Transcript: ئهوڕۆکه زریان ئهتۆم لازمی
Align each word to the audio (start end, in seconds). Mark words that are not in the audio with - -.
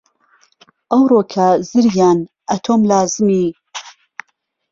ئهوڕۆکه 0.91 1.47
زریان 1.71 2.17
ئهتۆم 2.49 2.81
لازمی 2.89 3.43